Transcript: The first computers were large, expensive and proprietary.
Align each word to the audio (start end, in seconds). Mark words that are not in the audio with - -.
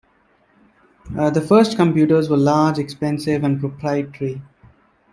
The 1.11 1.45
first 1.47 1.75
computers 1.75 2.27
were 2.27 2.35
large, 2.35 2.79
expensive 2.79 3.43
and 3.43 3.59
proprietary. 3.59 4.41